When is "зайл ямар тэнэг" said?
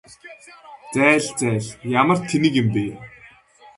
1.41-2.53